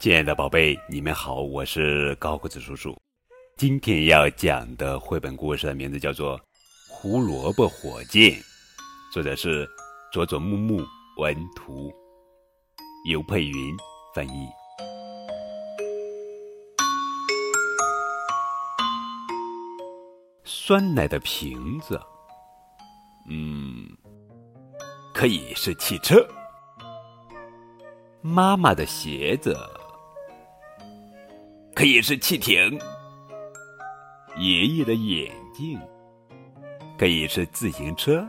[0.00, 2.98] 亲爱的宝贝，你们好，我是高个子叔叔。
[3.58, 6.38] 今天要讲的绘本故事的名字叫做
[6.88, 8.30] 《胡萝卜火箭》，
[9.12, 9.68] 作者是
[10.10, 10.82] 佐佐木木
[11.18, 11.92] 文图，
[13.10, 13.76] 尤佩云
[14.14, 14.48] 翻译。
[20.42, 22.00] 酸奶的瓶子，
[23.28, 23.86] 嗯，
[25.12, 26.26] 可以是汽车。
[28.22, 29.54] 妈妈的鞋子。
[31.80, 32.78] 可以是汽艇，
[34.36, 35.80] 爷爷的眼镜
[36.98, 38.28] 可以是自行车，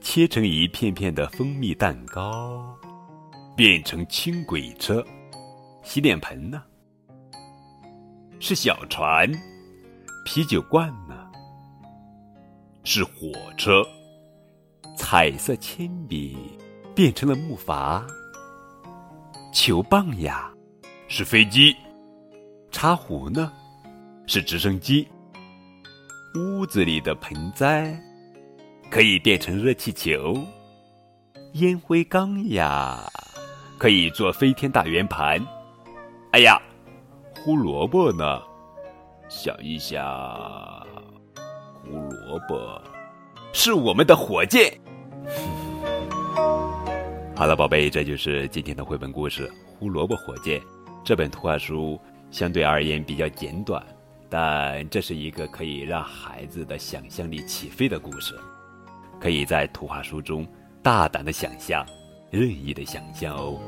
[0.00, 2.74] 切成一片片的蜂蜜蛋糕，
[3.54, 5.04] 变成轻轨车，
[5.82, 6.62] 洗脸盆呢？
[8.40, 9.30] 是小船，
[10.24, 11.30] 啤酒罐呢？
[12.82, 13.86] 是火车，
[14.96, 16.34] 彩色铅笔
[16.94, 18.02] 变成了木筏，
[19.52, 20.50] 球棒呀，
[21.08, 21.76] 是飞机。
[22.72, 23.52] 茶壶呢，
[24.26, 25.06] 是直升机。
[26.34, 27.96] 屋子里的盆栽
[28.90, 30.36] 可以变成热气球。
[31.52, 33.04] 烟灰缸呀，
[33.78, 35.40] 可以做飞天大圆盘。
[36.32, 36.60] 哎呀，
[37.44, 38.42] 胡萝卜呢？
[39.28, 40.04] 想一想，
[41.84, 42.82] 胡萝卜
[43.52, 44.76] 是我们的火箭。
[47.36, 49.46] 好了，宝贝，这就是今天的绘本故事
[49.78, 50.58] 《胡萝卜火箭》
[51.04, 52.00] 这本图画书。
[52.32, 53.84] 相对而言比较简短，
[54.28, 58.34] 但这是一个可以让孩子的想象力起飞的故事，
[59.20, 60.44] 可以在图画书中
[60.82, 61.86] 大胆的想象，
[62.30, 63.60] 任意的想象哦。